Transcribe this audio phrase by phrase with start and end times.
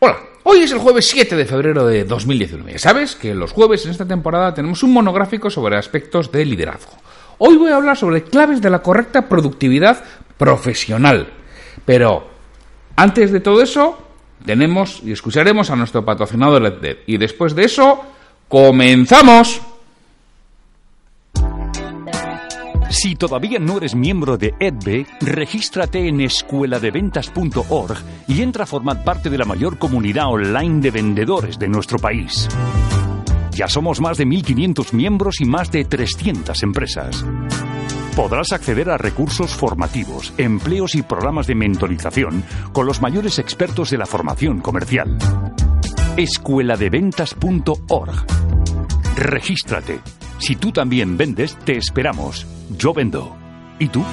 [0.00, 2.78] Hola, hoy es el jueves 7 de febrero de 2019.
[2.78, 6.92] ¿Sabes que los jueves en esta temporada tenemos un monográfico sobre aspectos de liderazgo?
[7.38, 10.04] Hoy voy a hablar sobre claves de la correcta productividad
[10.36, 11.28] profesional.
[11.84, 12.28] Pero
[12.96, 13.98] antes de todo eso,
[14.44, 16.80] tenemos y escucharemos a nuestro patrocinador.
[17.06, 18.04] Y después de eso,
[18.48, 19.62] comenzamos.
[22.90, 29.30] Si todavía no eres miembro de EDBE, regístrate en escueladeventas.org y entra a formar parte
[29.30, 32.48] de la mayor comunidad online de vendedores de nuestro país.
[33.52, 37.24] Ya somos más de 1.500 miembros y más de 300 empresas.
[38.16, 42.42] Podrás acceder a recursos formativos, empleos y programas de mentorización
[42.72, 45.16] con los mayores expertos de la formación comercial.
[46.16, 48.26] Escueladeventas.org.
[49.14, 50.00] Regístrate.
[50.38, 52.59] Si tú también vendes, te esperamos.
[52.76, 53.36] Yo vendo.
[53.80, 54.04] ¿Y tú?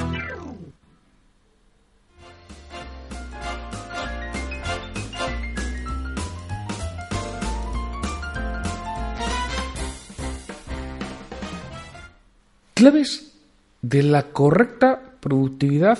[12.74, 13.34] Claves
[13.82, 16.00] de la correcta productividad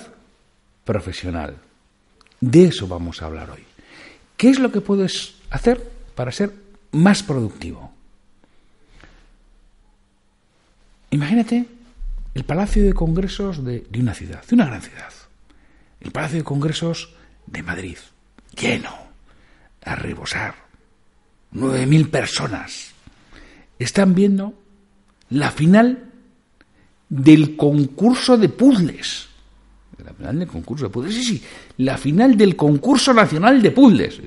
[0.84, 1.56] profesional.
[2.40, 3.64] De eso vamos a hablar hoy.
[4.36, 5.82] ¿Qué es lo que puedes hacer
[6.14, 6.52] para ser
[6.90, 7.92] más productivo?
[11.10, 11.77] Imagínate
[12.34, 15.12] el Palacio de Congresos de, una ciudad, de una gran ciudad.
[16.00, 17.14] El Palacio de Congresos
[17.46, 17.96] de Madrid,
[18.56, 18.94] lleno,
[19.84, 20.54] a rebosar.
[21.50, 22.92] Nueve mil personas
[23.78, 24.54] están viendo
[25.30, 26.10] la final
[27.08, 29.28] del concurso de puzzles.
[30.04, 31.42] La final del concurso de puzzles, sí, sí,
[31.78, 34.20] la final del concurso nacional de puzzles.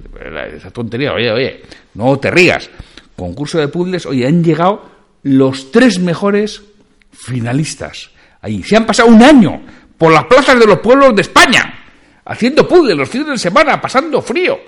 [0.56, 1.61] Esa tontería, oye, oye,
[1.94, 2.69] no te rías.
[3.16, 4.90] Concurso de puzzles, oye, han llegado
[5.23, 6.63] los tres mejores
[7.11, 8.11] finalistas.
[8.41, 9.61] Ahí se han pasado un año
[9.97, 11.85] por las plazas de los pueblos de España,
[12.25, 14.59] haciendo puzzles los fines de semana, pasando frío.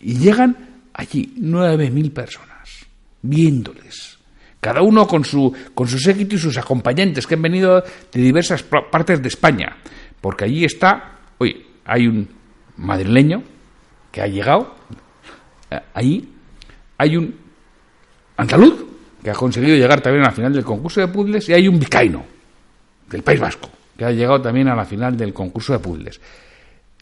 [0.00, 0.56] Y llegan
[0.92, 2.86] allí nueve mil personas,
[3.22, 4.12] viéndoles
[4.62, 8.62] cada uno con su, con su séquito y sus acompañantes que han venido de diversas
[8.62, 9.76] partes de España,
[10.20, 12.28] porque allí está, oye, hay un
[12.76, 13.42] madrileño
[14.12, 14.76] que ha llegado,
[15.68, 16.28] eh, allí
[16.96, 17.34] hay un
[18.36, 18.91] andaluz
[19.22, 21.78] que ha conseguido llegar también a la final del concurso de puzzles y hay un
[21.78, 22.24] vizcaíno
[23.08, 26.20] del País Vasco que ha llegado también a la final del concurso de puzzles.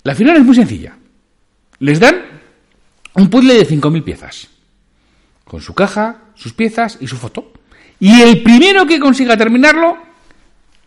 [0.03, 0.97] La final es muy sencilla.
[1.79, 2.17] Les dan
[3.15, 4.49] un puzzle de 5.000 piezas
[5.45, 7.53] con su caja, sus piezas y su foto.
[7.99, 9.97] Y el primero que consiga terminarlo,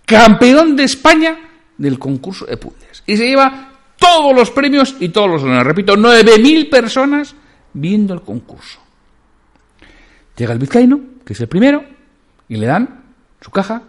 [0.05, 1.37] campeón de España
[1.77, 3.03] del concurso de puzzles.
[3.05, 5.65] Y se lleva todos los premios y todos los honores.
[5.65, 7.35] Repito, 9.000 personas
[7.73, 8.79] viendo el concurso.
[10.35, 11.83] Llega el vizcaíno, que es el primero,
[12.49, 13.03] y le dan
[13.41, 13.83] su caja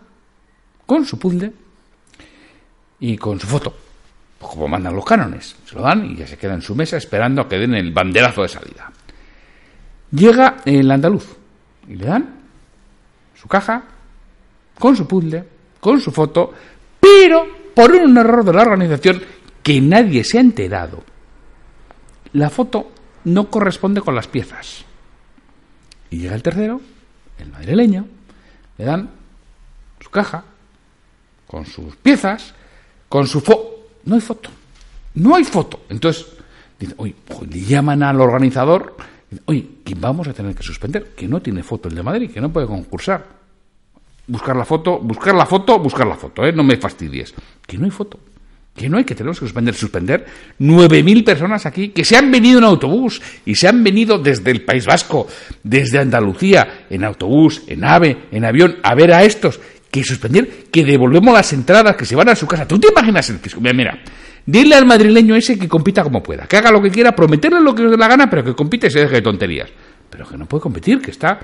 [0.87, 1.53] con su puzzle
[3.01, 3.75] y con su foto.
[4.39, 5.57] Como mandan los cánones.
[5.65, 7.93] Se lo dan y ya se queda en su mesa esperando a que den el
[7.93, 8.93] banderazo de salida.
[10.11, 11.37] Llega el andaluz
[11.89, 12.35] y le dan
[13.35, 13.83] su caja
[14.79, 15.45] con su puzzle,
[15.81, 16.53] con su foto,
[17.01, 19.23] pero por un error de la organización
[19.63, 21.03] que nadie se ha enterado,
[22.33, 22.93] la foto
[23.25, 24.85] no corresponde con las piezas.
[26.11, 26.81] Y llega el tercero,
[27.45, 28.07] el madrileño,
[28.79, 29.11] le dan
[30.01, 30.45] su caja
[31.47, 32.55] con sus piezas,
[33.09, 33.87] con su foto.
[34.05, 34.51] no hay foto.
[35.15, 35.81] No hay foto.
[35.89, 36.27] Entonces,
[36.79, 37.15] dice, oye,
[37.49, 38.97] le llaman al organizador,
[39.45, 42.41] oye, que vamos a tener que suspender, que no tiene foto el de Madrid, que
[42.41, 43.25] no puede concursar.
[44.27, 46.53] Buscar la foto, buscar la foto, buscar la foto, ¿eh?
[46.53, 47.35] no me fastidies.
[47.67, 48.19] Que no hay foto.
[48.75, 50.27] Que no hay que tenemos que suspender, suspender
[50.59, 54.63] 9.000 personas aquí que se han venido en autobús y se han venido desde el
[54.63, 55.29] País Vasco,
[55.63, 59.61] desde Andalucía, en autobús, en ave, en avión, a ver a estos.
[59.93, 62.67] Que suspender, que devolvemos las entradas, que se van a su casa.
[62.67, 64.03] ¿Tú te imaginas Mira, mira,
[64.45, 67.73] dile al madrileño ese que compita como pueda, que haga lo que quiera, prometerle lo
[67.77, 69.71] que le dé la gana, pero que compite y se deje de tonterías
[70.11, 71.41] pero que no puede competir, que está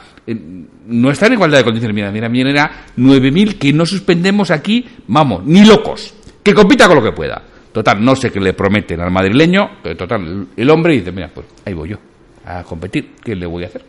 [0.87, 1.93] no está en igualdad de condiciones.
[1.93, 7.03] Mira, mira, mira, 9.000 que no suspendemos aquí, vamos, ni locos que compita con lo
[7.03, 7.43] que pueda.
[7.73, 11.47] Total, no sé qué le prometen al madrileño, pero total, el hombre dice, mira, pues
[11.65, 11.99] ahí voy yo
[12.45, 13.85] a competir, ¿qué le voy a hacer?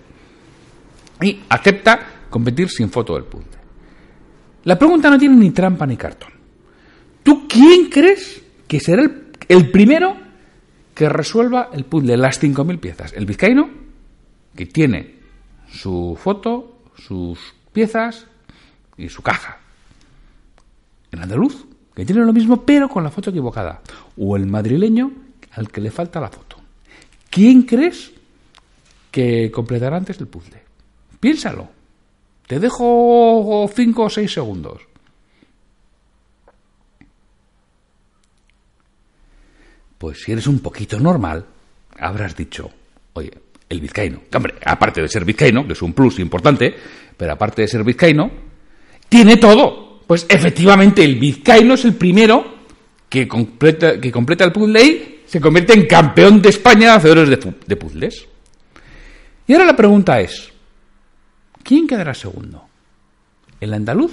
[1.22, 2.00] Y acepta
[2.30, 3.50] competir sin foto del puzzle.
[4.66, 6.32] La pregunta no tiene ni trampa ni cartón.
[7.24, 10.16] ¿Tú quién crees que será el, el primero
[10.94, 13.14] que resuelva el puzzle, las 5.000 piezas?
[13.14, 13.70] ¿El vizcaíno?
[14.56, 15.16] Que tiene
[15.72, 17.40] su foto, sus
[17.72, 18.28] piezas
[18.98, 19.60] y su caja.
[21.12, 21.66] ¿El andaluz?
[22.02, 23.80] Que tiene lo mismo pero con la foto equivocada.
[24.18, 25.12] O el madrileño
[25.52, 26.58] al que le falta la foto.
[27.30, 28.12] ¿Quién crees
[29.12, 30.64] que completará antes el puzzle?
[31.20, 31.70] Piénsalo.
[32.48, 34.82] Te dejo cinco o seis segundos.
[40.00, 41.46] Pues si eres un poquito normal,
[42.00, 42.72] habrás dicho,
[43.14, 43.32] oye,
[43.70, 44.22] el vizcaíno.
[44.34, 46.74] Hombre, aparte de ser vizcaíno, que es un plus importante,
[47.16, 48.32] pero aparte de ser vizcaíno,
[49.08, 49.91] tiene todo.
[50.12, 52.44] Pues efectivamente el vizcaíno es el primero
[53.08, 57.30] que completa, que completa el puzzle y se convierte en campeón de España de hacedores
[57.30, 58.28] de, de puzzles.
[59.48, 60.52] Y ahora la pregunta es,
[61.64, 62.66] ¿quién quedará segundo?
[63.62, 64.12] ¿El andaluz,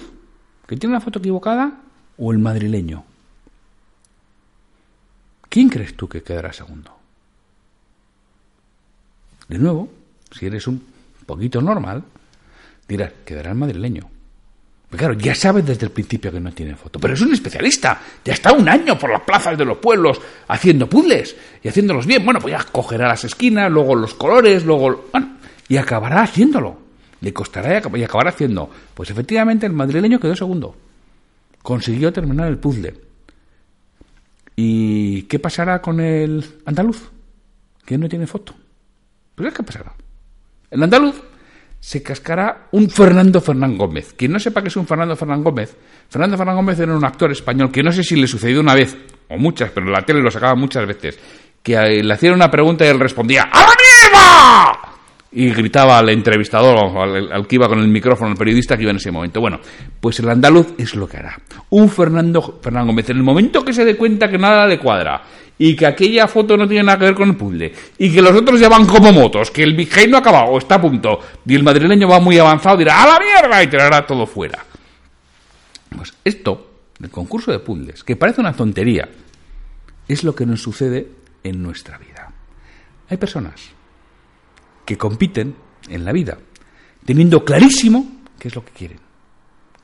[0.69, 1.81] que tiene una foto equivocada,
[2.17, 3.05] o el madrileño?
[5.49, 6.97] ¿Quién crees tú que quedará segundo?
[9.49, 9.91] De nuevo,
[10.31, 10.81] si eres un
[11.27, 12.05] poquito normal,
[12.87, 14.18] dirás, quedará el madrileño.
[14.91, 18.01] Claro, ya sabe desde el principio que no tiene foto, pero es un especialista.
[18.25, 20.19] Ya está un año por las plazas de los pueblos
[20.49, 22.25] haciendo puzzles y haciéndolos bien.
[22.25, 25.09] Bueno, pues ya cogerá las esquinas, luego los colores, luego...
[25.13, 25.37] Bueno,
[25.69, 26.79] y acabará haciéndolo.
[27.21, 28.71] Le costará y acabará haciendo.
[28.95, 30.75] Pues efectivamente el madrileño quedó segundo.
[31.63, 32.95] Consiguió terminar el puzzle.
[34.57, 37.11] ¿Y qué pasará con el andaluz?
[37.85, 38.55] Que no tiene foto.
[39.35, 39.93] Pues ¿qué pasará?
[40.71, 41.21] El andaluz
[41.81, 44.15] se cascará un Fernando Fernán Gómez.
[44.17, 45.77] Quien no sepa que es un Fernando Fernán Gómez,
[46.09, 48.97] Fernando Fernán Gómez era un actor español que no sé si le sucedió una vez,
[49.29, 51.19] o muchas, pero en la tele lo sacaba muchas veces,
[51.63, 54.98] que le hacían una pregunta y él respondía ¡A la mierda!
[55.31, 58.93] Y gritaba al entrevistador, al, al, que iba con el micrófono, al periodista que iba
[58.93, 59.41] en ese momento.
[59.41, 59.61] Bueno,
[60.01, 61.39] pues el andaluz es lo que hará.
[61.71, 65.23] Un Fernando Fernán Gómez, en el momento que se dé cuenta que nada le cuadra
[65.59, 68.33] y que aquella foto no tiene nada que ver con el puzzle y que los
[68.33, 71.19] otros ya van como motos, que el Big no ha acabado o está a punto
[71.45, 73.63] y el madrileño va muy avanzado, dirá ¡a la mierda!
[73.63, 74.65] y tirará todo fuera.
[75.95, 76.71] Pues esto,
[77.03, 79.09] el concurso de puzzles, que parece una tontería,
[80.07, 81.09] es lo que nos sucede
[81.43, 82.31] en nuestra vida.
[83.11, 83.71] Hay personas
[84.89, 85.55] que compiten
[85.91, 86.39] en la vida
[87.05, 88.07] teniendo clarísimo
[88.39, 89.01] qué es lo que quieren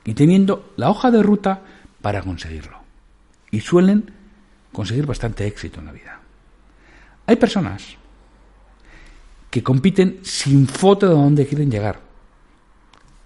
[0.03, 1.61] y teniendo la hoja de ruta
[2.01, 2.79] para conseguirlo.
[3.51, 4.11] Y suelen
[4.71, 6.19] conseguir bastante éxito en la vida.
[7.27, 7.83] Hay personas
[9.51, 11.99] que compiten sin foto de dónde quieren llegar.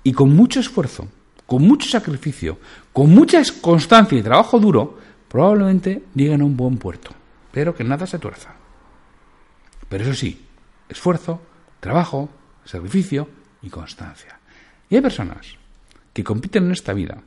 [0.03, 1.07] Y con mucho esfuerzo,
[1.45, 2.59] con mucho sacrificio,
[2.91, 4.97] con mucha constancia y trabajo duro,
[5.29, 7.11] probablemente lleguen a un buen puerto.
[7.53, 8.53] Pero que nada se tuerza.
[9.87, 10.45] Pero eso sí,
[10.89, 11.41] esfuerzo,
[11.79, 12.29] trabajo,
[12.65, 13.27] sacrificio
[13.61, 14.39] y constancia.
[14.89, 15.55] Y hay personas
[16.13, 17.21] que compiten en esta vida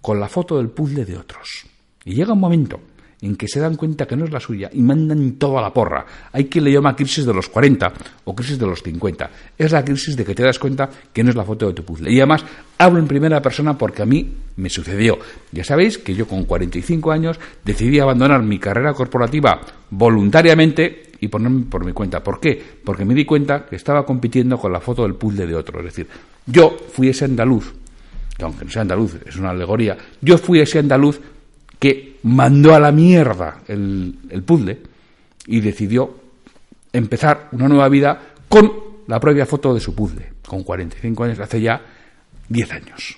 [0.00, 1.66] con la foto del puzzle de otros.
[2.04, 2.80] Y llega un momento
[3.22, 6.04] en que se dan cuenta que no es la suya y mandan toda la porra.
[6.32, 7.92] Hay quien le llama crisis de los 40
[8.24, 9.30] o crisis de los 50.
[9.56, 11.84] Es la crisis de que te das cuenta que no es la foto de tu
[11.84, 12.12] puzzle.
[12.12, 12.44] Y además
[12.78, 15.18] hablo en primera persona porque a mí me sucedió.
[15.52, 19.60] Ya sabéis que yo con 45 años decidí abandonar mi carrera corporativa
[19.90, 22.22] voluntariamente y ponerme por mi cuenta.
[22.22, 22.62] ¿Por qué?
[22.84, 25.78] Porque me di cuenta que estaba compitiendo con la foto del puzzle de otro.
[25.80, 26.06] Es decir,
[26.46, 27.74] yo fui ese andaluz,
[28.36, 31.20] que aunque no sea andaluz, es una alegoría, yo fui ese andaluz
[31.78, 34.78] que mandó a la mierda el, el puzzle
[35.46, 36.14] y decidió
[36.92, 38.72] empezar una nueva vida con
[39.06, 41.80] la propia foto de su puzzle, con 45 años, hace ya
[42.48, 43.16] 10 años.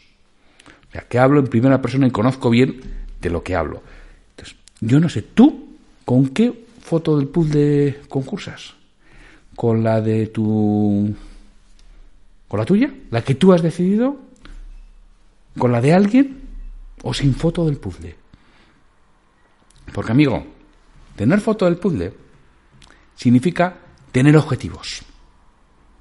[0.88, 2.80] O sea, que hablo en primera persona y conozco bien
[3.20, 3.82] de lo que hablo.
[4.30, 8.74] Entonces, yo no sé, ¿tú con qué foto del puzzle concursas?
[9.54, 11.14] ¿Con la de tu...
[12.48, 12.90] ¿Con la tuya?
[13.10, 14.16] ¿La que tú has decidido?
[15.58, 16.40] ¿Con la de alguien?
[17.02, 18.16] ¿O sin foto del puzzle?
[19.92, 20.46] Porque, amigo,
[21.14, 22.14] tener foto del puzzle
[23.14, 23.76] significa
[24.10, 25.02] tener objetivos.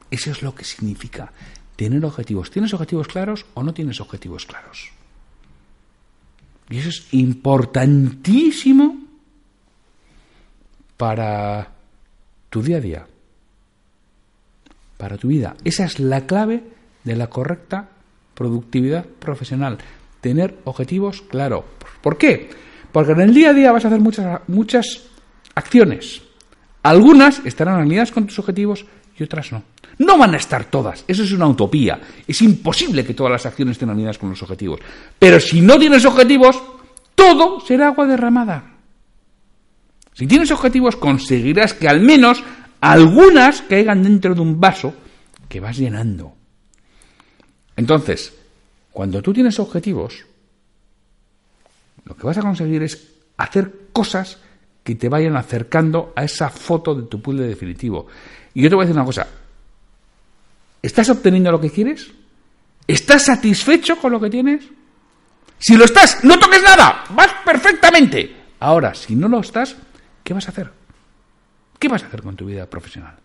[0.09, 1.33] Eso es lo que significa
[1.75, 2.49] tener objetivos.
[2.49, 4.89] ¿Tienes objetivos claros o no tienes objetivos claros?
[6.69, 8.96] Y eso es importantísimo
[10.97, 11.69] para
[12.49, 13.07] tu día a día,
[14.97, 15.55] para tu vida.
[15.63, 16.63] Esa es la clave
[17.03, 17.89] de la correcta
[18.33, 19.77] productividad profesional.
[20.21, 21.63] Tener objetivos claros.
[22.01, 22.49] ¿Por qué?
[22.91, 25.03] Porque en el día a día vas a hacer muchas, muchas
[25.55, 26.21] acciones.
[26.83, 28.85] Algunas estarán alineadas con tus objetivos
[29.17, 29.63] y otras no.
[29.99, 31.99] No van a estar todas, eso es una utopía.
[32.27, 34.79] Es imposible que todas las acciones estén alineadas con los objetivos.
[35.17, 36.61] Pero si no tienes objetivos,
[37.15, 38.76] todo será agua derramada.
[40.17, 42.43] Si tienes objetivos, conseguirás que al menos
[42.81, 44.95] algunas caigan dentro de un vaso
[45.47, 46.33] que vas llenando.
[47.75, 48.33] Entonces,
[48.91, 50.25] cuando tú tienes objetivos,
[52.03, 54.39] lo que vas a conseguir es hacer cosas
[54.83, 58.07] que te vayan acercando a esa foto de tu puzzle definitivo.
[58.55, 59.27] Y yo te voy a decir una cosa.
[60.81, 62.09] ¿Estás obteniendo lo que quieres?
[62.87, 64.63] ¿Estás satisfecho con lo que tienes?
[65.59, 67.03] Si lo estás, no toques nada.
[67.11, 68.35] Vas perfectamente.
[68.59, 69.75] Ahora, si no lo estás,
[70.27, 70.69] ¿qué vas a hacer?
[71.79, 73.15] ¿Qué vas a hacer con tu vida profesional?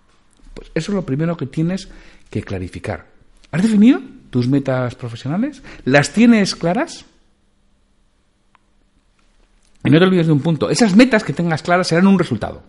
[0.54, 1.88] Pues eso es lo primero que tienes
[2.30, 3.06] que clarificar.
[3.50, 5.64] ¿Has definido tus metas profesionales?
[5.84, 7.04] ¿Las tienes claras?
[9.82, 10.70] Y no te olvides de un punto.
[10.70, 12.62] Esas metas que tengas claras serán un resultado.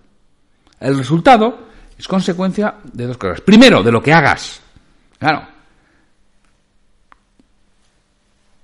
[0.80, 3.42] El resultado es consecuencia de dos cosas.
[3.42, 4.62] Primero, de lo que hagas.
[5.20, 5.48] Claro.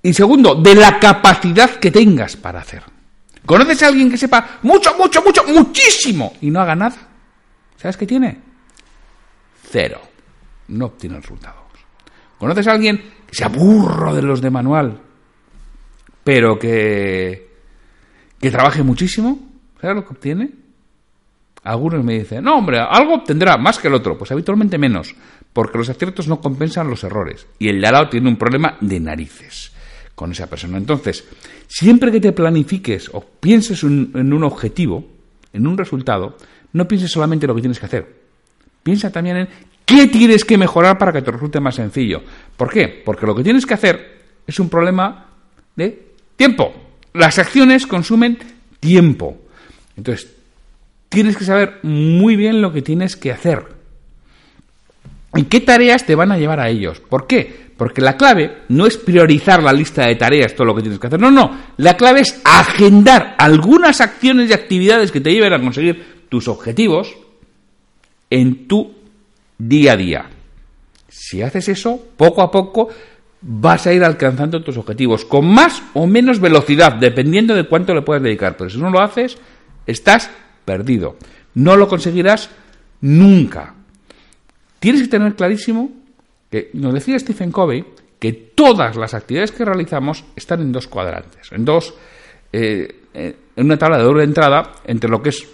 [0.02, 2.82] Y segundo, de la capacidad que tengas para hacer.
[3.50, 6.94] ¿Conoces a alguien que sepa mucho, mucho, mucho, muchísimo y no haga nada?
[7.76, 8.40] ¿Sabes qué tiene?
[9.72, 10.00] Cero.
[10.68, 11.64] No obtiene resultados.
[12.38, 15.00] ¿Conoces a alguien que se aburro de los de manual,
[16.22, 17.50] pero que
[18.40, 19.40] que trabaje muchísimo,
[19.80, 20.50] ¿sabes lo que obtiene?
[21.64, 24.16] Algunos me dicen, no, hombre, algo obtendrá más que el otro.
[24.16, 25.12] Pues habitualmente menos,
[25.52, 27.48] porque los aciertos no compensan los errores.
[27.58, 29.72] Y el de al lado tiene un problema de narices
[30.20, 30.76] con esa persona.
[30.76, 31.24] Entonces,
[31.66, 35.02] siempre que te planifiques o pienses en un objetivo,
[35.54, 36.36] en un resultado,
[36.74, 38.20] no pienses solamente en lo que tienes que hacer.
[38.82, 39.48] Piensa también en
[39.86, 42.22] qué tienes que mejorar para que te resulte más sencillo.
[42.54, 43.02] ¿Por qué?
[43.02, 45.26] Porque lo que tienes que hacer es un problema
[45.74, 46.74] de tiempo
[47.12, 48.38] las acciones consumen
[48.78, 49.40] tiempo.
[49.96, 50.30] Entonces,
[51.08, 53.79] tienes que saber muy bien lo que tienes que hacer.
[55.34, 57.00] ¿Y qué tareas te van a llevar a ellos?
[57.00, 57.70] ¿Por qué?
[57.76, 61.06] Porque la clave no es priorizar la lista de tareas, todo lo que tienes que
[61.06, 61.20] hacer.
[61.20, 61.56] No, no.
[61.78, 67.16] La clave es agendar algunas acciones y actividades que te lleven a conseguir tus objetivos
[68.28, 68.94] en tu
[69.56, 70.30] día a día.
[71.08, 72.88] Si haces eso, poco a poco
[73.42, 78.02] vas a ir alcanzando tus objetivos con más o menos velocidad, dependiendo de cuánto le
[78.02, 78.56] puedas dedicar.
[78.56, 79.38] Pero si no lo haces,
[79.86, 80.30] estás
[80.64, 81.16] perdido.
[81.54, 82.50] No lo conseguirás
[83.00, 83.74] nunca.
[84.80, 85.90] Tienes que tener clarísimo
[86.50, 87.84] que, nos decía Stephen Covey,
[88.18, 91.94] que todas las actividades que realizamos están en dos cuadrantes, en dos,
[92.52, 95.46] eh, eh, en una tabla de doble entrada entre lo que es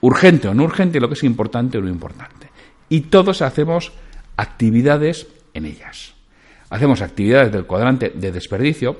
[0.00, 2.50] urgente o no urgente y lo que es importante o no importante.
[2.88, 3.92] Y todos hacemos
[4.36, 6.14] actividades en ellas.
[6.70, 8.98] Hacemos actividades del cuadrante de desperdicio.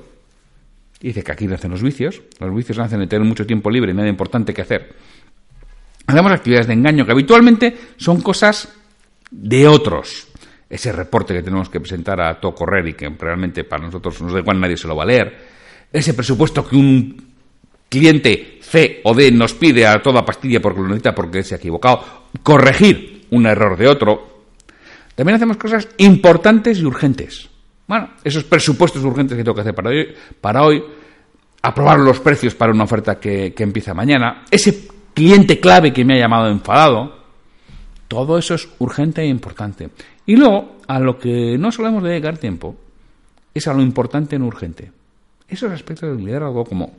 [0.99, 2.21] Dice que aquí nacen los vicios.
[2.39, 4.93] Los vicios nacen de tener mucho tiempo libre y nada importante que hacer.
[6.05, 8.73] Hacemos actividades de engaño que habitualmente son cosas
[9.33, 10.27] de otros.
[10.69, 14.33] Ese reporte que tenemos que presentar a todo correr y que realmente para nosotros nos
[14.33, 15.37] da igual, nadie se lo va a leer.
[15.91, 17.33] Ese presupuesto que un
[17.89, 21.57] cliente C o D nos pide a toda pastilla porque lo necesita porque se ha
[21.57, 22.23] equivocado.
[22.41, 24.45] Corregir un error de otro.
[25.15, 27.49] También hacemos cosas importantes y urgentes.
[27.87, 30.07] Bueno, esos presupuestos urgentes que tengo que hacer para hoy,
[30.41, 30.83] para hoy
[31.61, 36.15] aprobar los precios para una oferta que, que empieza mañana, ese cliente clave que me
[36.15, 37.22] ha llamado enfadado,
[38.13, 39.89] todo eso es urgente e importante.
[40.27, 42.75] Y luego, a lo que no solemos dedicar tiempo,
[43.53, 44.91] es a lo importante en urgente.
[45.47, 46.91] Esos aspectos del liderazgo, como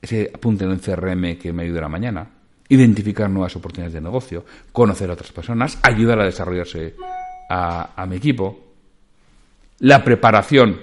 [0.00, 2.30] ese apunte en el CRM que me ayudará mañana,
[2.68, 6.94] identificar nuevas oportunidades de negocio, conocer a otras personas, ayudar a desarrollarse
[7.50, 8.60] a, a mi equipo,
[9.80, 10.80] la preparación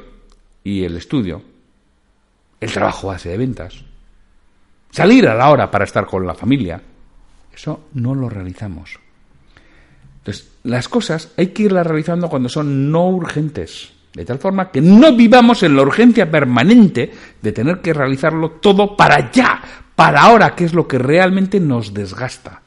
[0.65, 1.41] y el estudio,
[2.59, 3.85] el trabajo base de ventas,
[4.91, 6.81] salir a la hora para estar con la familia,
[7.53, 9.04] eso no lo realizamos.
[10.25, 14.81] Entonces, las cosas hay que irlas realizando cuando son no urgentes, de tal forma que
[14.81, 19.61] no vivamos en la urgencia permanente de tener que realizarlo todo para ya,
[19.95, 22.59] para ahora, que es lo que realmente nos desgasta.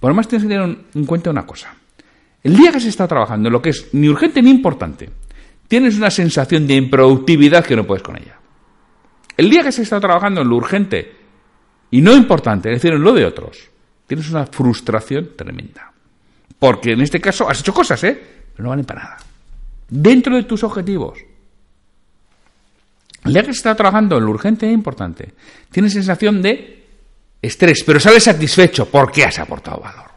[0.00, 1.74] Por lo demás, tienes que tener en cuenta una cosa.
[2.42, 5.10] El día que se está trabajando en lo que es ni urgente ni importante,
[5.68, 8.38] tienes una sensación de improductividad que no puedes con ella.
[9.36, 11.12] El día que se está trabajando en lo urgente,
[11.90, 13.68] y no importante, es decir, en lo de otros,
[14.06, 15.91] tienes una frustración tremenda.
[16.62, 18.22] Porque en este caso has hecho cosas, ¿eh?
[18.54, 19.16] Pero no valen para nada.
[19.88, 21.18] Dentro de tus objetivos.
[23.24, 25.34] El día que está trabajando en lo urgente e importante,
[25.72, 26.86] tienes sensación de
[27.42, 30.12] estrés, pero sales satisfecho porque has aportado valor.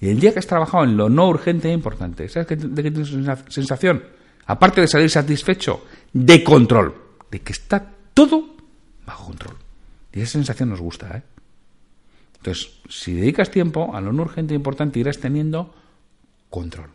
[0.00, 2.92] Y el día que has trabajado en lo no urgente e importante, ¿sabes de qué
[2.92, 3.10] tienes
[3.48, 4.04] sensación?
[4.46, 6.94] Aparte de salir satisfecho, de control,
[7.28, 8.54] de que está todo
[9.04, 9.56] bajo control.
[10.12, 11.22] Y esa sensación nos gusta, ¿eh?
[12.36, 15.74] Entonces, si dedicas tiempo a lo no urgente e importante, irás teniendo
[16.50, 16.90] control.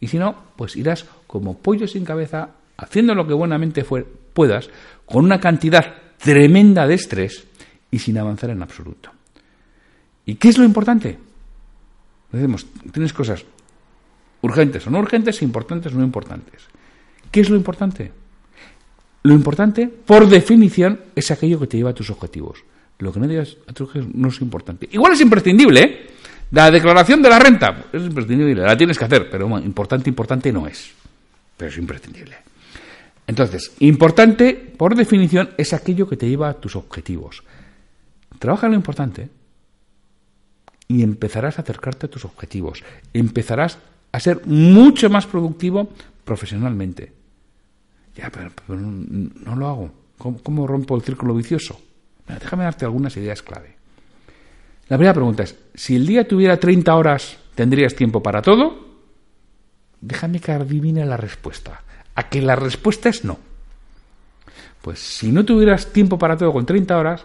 [0.00, 3.84] Y si no, pues irás como pollo sin cabeza, haciendo lo que buenamente
[4.32, 4.70] puedas,
[5.06, 7.46] con una cantidad tremenda de estrés
[7.90, 9.10] y sin avanzar en absoluto.
[10.24, 11.18] ¿Y qué es lo importante?
[12.32, 13.44] Decimos, tienes cosas
[14.42, 16.62] urgentes o no urgentes, importantes o no importantes.
[17.30, 18.12] ¿Qué es lo importante?
[19.22, 22.64] Lo importante, por definición, es aquello que te lleva a tus objetivos.
[23.00, 24.88] Lo que no digas a tus objetivos no es importante.
[24.92, 26.06] Igual es imprescindible, ¿eh?
[26.52, 30.66] La declaración de la renta es imprescindible, la tienes que hacer, pero importante, importante no
[30.66, 30.90] es.
[31.56, 32.36] Pero es imprescindible.
[33.26, 37.44] Entonces, importante, por definición, es aquello que te lleva a tus objetivos.
[38.40, 39.28] Trabaja en lo importante
[40.88, 42.82] y empezarás a acercarte a tus objetivos.
[43.14, 43.78] Empezarás
[44.10, 45.88] a ser mucho más productivo
[46.24, 47.12] profesionalmente.
[48.16, 49.90] Ya, pero, no, lo hago.
[50.18, 51.80] ¿Cómo, rompo el círculo vicioso?
[52.38, 53.76] Déjame darte algunas ideas clave.
[54.88, 58.88] La primera pregunta es, si el día tuviera 30 horas, ¿tendrías tiempo para todo?
[60.00, 61.82] Déjame que adivine la respuesta.
[62.14, 63.38] A que la respuesta es no.
[64.82, 67.24] Pues si no tuvieras tiempo para todo con 30 horas,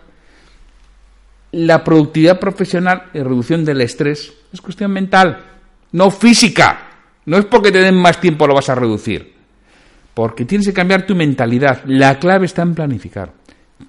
[1.52, 5.44] la productividad profesional y reducción del estrés es cuestión mental,
[5.94, 6.90] no física.
[7.26, 9.34] No es porque te den más tiempo lo vas a reducir.
[10.14, 11.82] Porque tienes que cambiar tu mentalidad.
[11.86, 13.32] La clave está en planificar.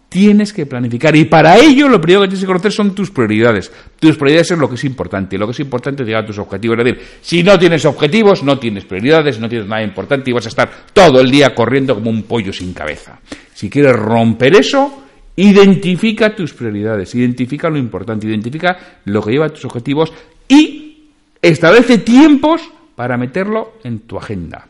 [0.08, 3.70] Tienes que planificar y para ello lo primero que tienes que conocer son tus prioridades.
[4.00, 5.36] Tus prioridades es lo que es importante.
[5.36, 6.78] Lo que es importante es llegar a tus objetivos.
[6.78, 10.46] Es decir, si no tienes objetivos, no tienes prioridades, no tienes nada importante y vas
[10.46, 13.20] a estar todo el día corriendo como un pollo sin cabeza.
[13.54, 15.04] Si quieres romper eso,
[15.36, 20.12] identifica tus prioridades, identifica lo importante, identifica lo que lleva a tus objetivos
[20.48, 21.10] y
[21.42, 22.62] establece tiempos
[22.94, 24.66] para meterlo en tu agenda.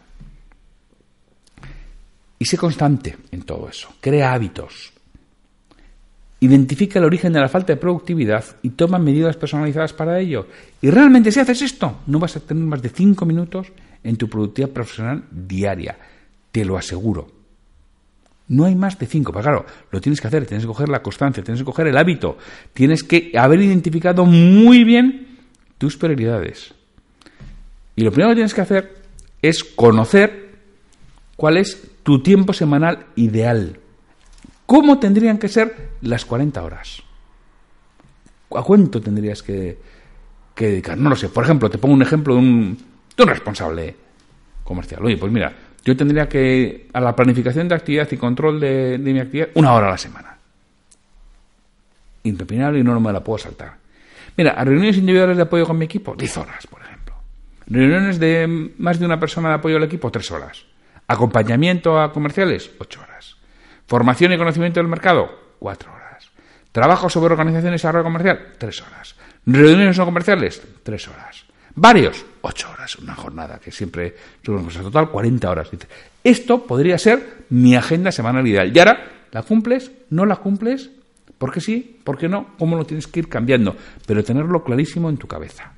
[2.38, 3.94] Y sé constante en todo eso.
[4.00, 4.92] Crea hábitos.
[6.38, 10.46] Identifica el origen de la falta de productividad y toma medidas personalizadas para ello.
[10.82, 13.68] Y realmente si haces esto, no vas a tener más de cinco minutos
[14.04, 15.96] en tu productividad profesional diaria.
[16.52, 17.28] Te lo aseguro.
[18.48, 19.32] No hay más de cinco.
[19.32, 21.96] Pero claro, lo tienes que hacer, tienes que coger la constancia, tienes que coger el
[21.96, 22.38] hábito,
[22.72, 25.38] tienes que haber identificado muy bien
[25.78, 26.74] tus prioridades.
[27.96, 28.96] Y lo primero que tienes que hacer
[29.42, 30.50] es conocer
[31.36, 33.80] cuál es tu tiempo semanal ideal.
[34.66, 37.02] ¿Cómo tendrían que ser las 40 horas?
[38.54, 39.78] ¿A cuánto tendrías que,
[40.56, 40.98] dedicar?
[40.98, 41.28] No lo sé.
[41.28, 42.78] Por ejemplo, te pongo un ejemplo de un,
[43.16, 43.94] responsable
[44.64, 45.04] comercial.
[45.04, 45.52] Oye, pues mira,
[45.84, 49.72] yo tendría que, a la planificación de actividad y control de, de mi actividad, una
[49.72, 50.36] hora a la semana.
[52.24, 53.76] Impepinable y no me la puedo saltar.
[54.36, 57.14] Mira, a reuniones individuales de apoyo con mi equipo, 10 horas, por ejemplo.
[57.66, 60.66] Reuniones de más de una persona de apoyo al equipo, 3 horas.
[61.06, 63.35] Acompañamiento a comerciales, 8 horas.
[63.86, 66.30] Formación y conocimiento del mercado, cuatro horas.
[66.72, 69.16] Trabajo sobre organización y desarrollo comercial, tres horas.
[69.46, 71.44] Reuniones no comerciales, tres horas.
[71.74, 72.96] Varios, ocho horas.
[72.96, 75.70] Una jornada que siempre es una cosa total, 40 horas.
[76.24, 78.74] Esto podría ser mi agenda semanal ideal.
[78.74, 79.92] Y ahora, ¿la cumples?
[80.10, 80.90] ¿No la cumples?
[81.38, 82.00] ¿Por qué sí?
[82.02, 82.54] ¿Por qué no?
[82.58, 83.76] ¿Cómo lo tienes que ir cambiando?
[84.06, 85.72] Pero tenerlo clarísimo en tu cabeza.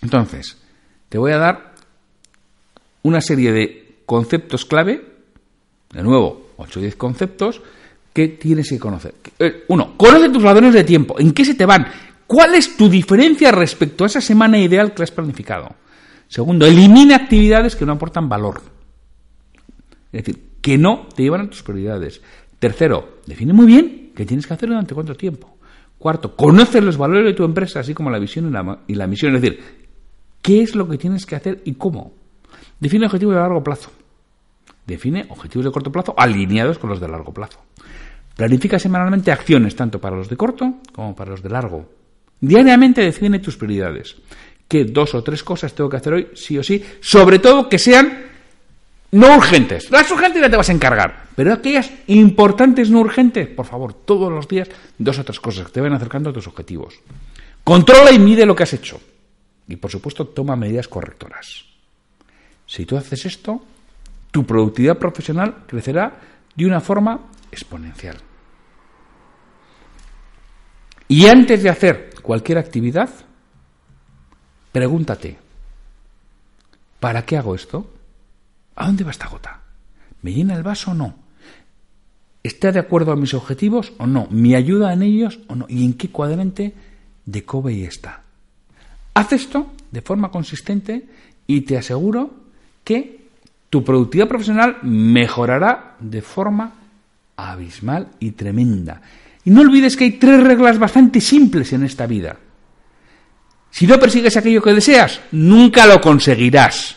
[0.00, 0.60] Entonces,
[1.08, 1.74] te voy a dar
[3.02, 5.04] una serie de conceptos clave,
[5.92, 7.60] de nuevo, 8 o 10 conceptos
[8.12, 9.14] que tienes que conocer.
[9.38, 11.18] Eh, uno, conoce tus ladrones de tiempo.
[11.18, 11.86] ¿En qué se te van?
[12.26, 15.74] ¿Cuál es tu diferencia respecto a esa semana ideal que has planificado?
[16.28, 18.62] Segundo, elimina actividades que no aportan valor.
[20.12, 22.20] Es decir, que no te llevan a tus prioridades.
[22.58, 25.56] Tercero, define muy bien qué tienes que hacer durante cuánto tiempo.
[25.98, 29.06] Cuarto, conoce los valores de tu empresa, así como la visión y la, y la
[29.06, 29.36] misión.
[29.36, 29.60] Es decir,
[30.40, 32.12] qué es lo que tienes que hacer y cómo.
[32.80, 33.90] Define objetivos de largo plazo.
[34.86, 37.60] Define objetivos de corto plazo alineados con los de largo plazo.
[38.36, 41.88] Planifica semanalmente acciones tanto para los de corto como para los de largo.
[42.40, 44.16] Diariamente define tus prioridades.
[44.66, 46.82] ¿Qué dos o tres cosas tengo que hacer hoy, sí o sí?
[47.00, 48.32] Sobre todo que sean
[49.12, 49.90] no urgentes.
[49.90, 51.26] Las urgentes ya te vas a encargar.
[51.36, 54.68] Pero aquellas importantes no urgentes, por favor, todos los días,
[54.98, 56.94] dos o tres cosas que te van acercando a tus objetivos.
[57.62, 59.00] Controla y mide lo que has hecho.
[59.68, 61.64] Y por supuesto, toma medidas correctoras.
[62.66, 63.64] Si tú haces esto,
[64.32, 66.18] tu productividad profesional crecerá
[66.56, 68.16] de una forma exponencial.
[71.06, 73.10] Y antes de hacer cualquier actividad,
[74.72, 75.38] pregúntate,
[76.98, 77.86] ¿para qué hago esto?
[78.74, 79.60] ¿A dónde va esta gota?
[80.22, 81.14] ¿Me llena el vaso o no?
[82.42, 84.26] ¿Está de acuerdo a mis objetivos o no?
[84.30, 85.66] ¿Me ayuda en ellos o no?
[85.68, 86.74] ¿Y en qué cuadrante
[87.26, 88.22] de Kobe está?
[89.14, 91.06] Haz esto de forma consistente
[91.46, 92.30] y te aseguro
[92.82, 93.21] que
[93.72, 96.74] tu productividad profesional mejorará de forma
[97.36, 99.00] abismal y tremenda.
[99.46, 102.36] Y no olvides que hay tres reglas bastante simples en esta vida.
[103.70, 106.96] Si no persigues aquello que deseas, nunca lo conseguirás.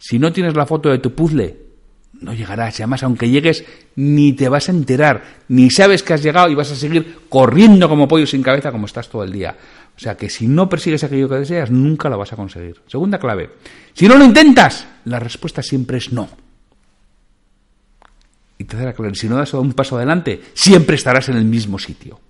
[0.00, 1.56] Si no tienes la foto de tu puzzle,
[2.22, 2.76] no llegarás.
[2.80, 3.64] Y además, aunque llegues,
[3.94, 7.88] ni te vas a enterar, ni sabes que has llegado y vas a seguir corriendo
[7.88, 9.56] como pollo sin cabeza como estás todo el día.
[9.98, 12.80] O sea que si no persigues aquello que deseas, nunca lo vas a conseguir.
[12.86, 13.50] Segunda clave.
[13.94, 16.28] Si no lo intentas, la respuesta siempre es no.
[18.58, 19.16] Y tercera clave.
[19.16, 22.20] Si no das un paso adelante, siempre estarás en el mismo sitio.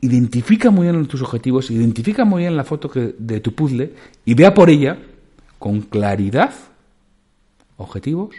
[0.00, 3.94] Identifica muy bien tus objetivos, identifica muy bien la foto de tu puzzle
[4.24, 4.98] y vea por ella
[5.60, 6.52] con claridad,
[7.76, 8.34] objetivos,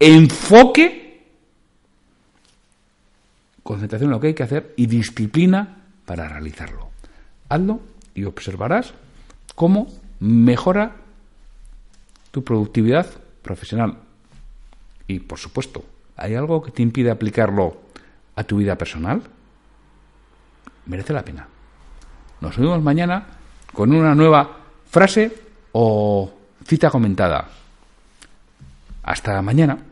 [0.00, 1.01] enfoque,
[3.62, 6.90] concentración en lo que hay que hacer y disciplina para realizarlo.
[7.48, 7.80] Hazlo
[8.14, 8.94] y observarás
[9.54, 9.88] cómo
[10.20, 10.96] mejora
[12.30, 13.06] tu productividad
[13.42, 13.98] profesional.
[15.06, 15.84] Y por supuesto,
[16.16, 17.80] ¿hay algo que te impide aplicarlo
[18.36, 19.22] a tu vida personal?
[20.86, 21.46] Merece la pena.
[22.40, 23.26] Nos vemos mañana
[23.72, 25.32] con una nueva frase
[25.72, 26.32] o
[26.66, 27.48] Cita comentada.
[29.02, 29.91] Hasta mañana.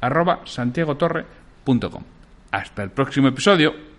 [0.00, 2.02] podcast.santiagotorre.com.
[2.50, 3.97] Hasta el próximo episodio.